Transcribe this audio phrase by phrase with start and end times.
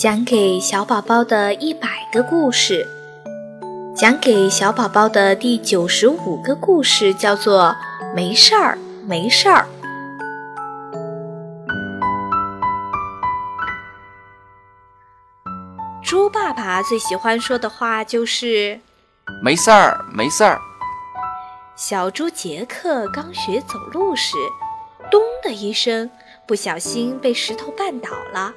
[0.00, 2.88] 讲给小宝宝的一百个故事，
[3.94, 7.76] 讲给小宝宝的第九十五个故事叫做
[8.16, 9.66] “没事儿，没事儿”。
[16.02, 18.80] 猪爸爸最喜欢说的话就是
[19.44, 20.58] “没事儿，没事儿”。
[21.76, 24.34] 小猪杰克刚学走路时，
[25.10, 26.10] 咚的一声，
[26.46, 28.54] 不小心被石头绊倒了。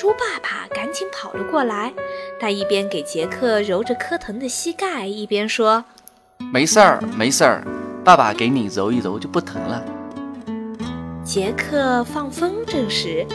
[0.00, 1.92] 猪爸爸赶紧跑了过来，
[2.40, 5.84] 他一边给杰克揉着磕疼的膝盖，一边说
[6.50, 7.62] ：“没事儿，没事儿，
[8.02, 9.84] 爸爸给你揉一揉就不疼了。”
[11.22, 13.26] 杰克放风筝时，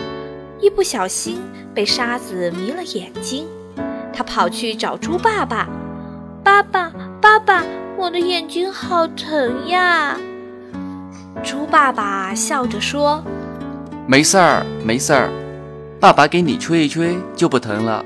[0.59, 1.39] 一不小心
[1.75, 3.47] 被沙子迷了眼睛，
[4.11, 5.69] 他跑去找猪爸爸
[6.43, 7.63] ：“爸爸，爸爸，
[7.95, 10.17] 我的眼睛好疼呀！”
[11.45, 13.23] 猪爸爸笑着说
[14.09, 15.29] ：“没事儿，没事儿。”
[15.99, 18.05] 爸爸给你吹一吹就不疼了。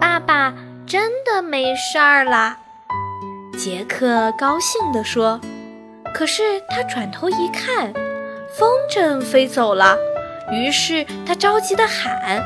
[0.00, 0.52] 爸爸
[0.86, 2.56] 真的没事儿了，
[3.56, 5.40] 杰克高兴地说。
[6.14, 7.92] 可是他转头一看，
[8.58, 9.96] 风筝飞走了。
[10.50, 12.42] 于是他着急地喊：“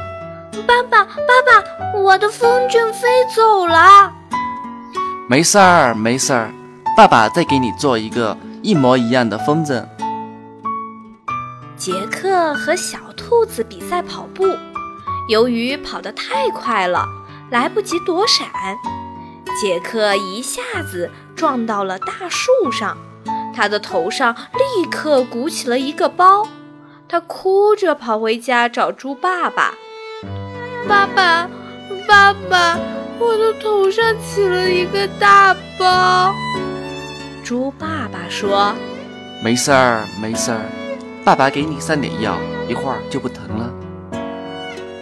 [0.66, 1.12] 爸爸，爸
[1.46, 4.12] 爸，我的风筝飞走了！”
[5.28, 6.50] 没事儿，没事儿，
[6.96, 9.84] 爸爸再给你做一个一模一样的风筝。
[11.80, 14.44] 杰克和小兔子比赛跑步，
[15.30, 17.06] 由于跑得太快了，
[17.50, 18.46] 来不及躲闪，
[19.58, 22.98] 杰克一下子撞到了大树上，
[23.56, 26.46] 他的头上立刻鼓起了一个包，
[27.08, 29.72] 他哭着跑回家找猪爸爸
[30.86, 31.48] ：“爸爸，
[32.06, 32.78] 爸爸，
[33.18, 36.34] 我的头上起了一个大包。”
[37.42, 38.74] 猪爸爸说
[39.42, 40.60] ：“没事儿，没事儿。”
[41.30, 42.36] 爸爸给你三点药，
[42.66, 43.72] 一会儿就不疼了。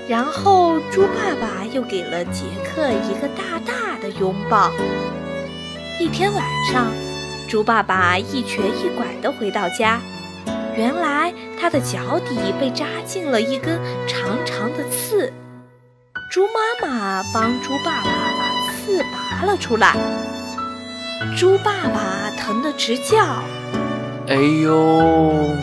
[0.06, 4.70] 然后猪爸爸又给了杰克一个大大的拥抱。
[5.98, 6.92] 一天晚上，
[7.48, 10.02] 猪爸爸一瘸一拐地回到家，
[10.76, 15.32] 原来他的脚底被扎进了一根长长的刺。
[16.30, 19.96] 猪妈妈帮猪爸爸把刺拔了出来，
[21.34, 23.16] 猪爸爸疼得直叫
[24.28, 25.56] ：“哎呦！”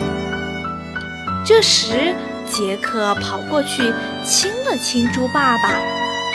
[1.46, 2.12] 这时，
[2.44, 5.70] 杰克跑过去亲了亲猪爸爸，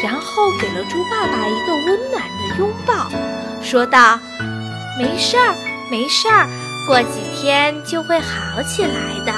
[0.02, 3.12] 然后给了猪爸爸一个温暖的拥抱，
[3.62, 4.18] 说道
[4.98, 5.54] ：“没事儿，
[5.92, 6.48] 没事儿，
[6.88, 9.34] 过几天就会好起来的。”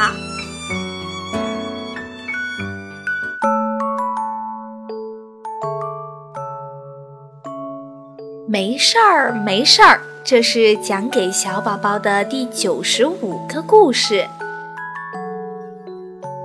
[8.48, 14.28] 没事儿，没事儿，这是讲给小宝宝的第九十五个故事。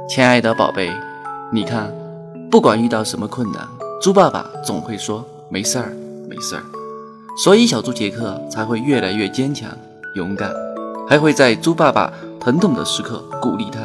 [0.08, 0.90] 亲爱的宝贝，
[1.52, 1.92] 你看，
[2.50, 3.68] 不管遇到什么困难，
[4.00, 5.92] 猪爸爸总会说没事儿，
[6.26, 6.62] 没事儿。
[7.44, 9.68] 所以小猪杰克才会越来越坚强、
[10.14, 10.50] 勇敢，
[11.06, 12.10] 还会在猪爸爸
[12.40, 13.80] 疼痛的时刻鼓励他。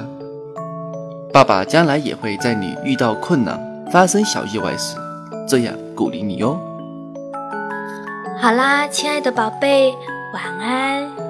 [1.34, 3.60] 爸爸将来也会在你遇到困难、
[3.92, 4.96] 发生小意外时，
[5.46, 6.58] 这样鼓励你哟。
[8.40, 9.94] 好啦，亲爱的宝贝，
[10.34, 11.23] 晚安。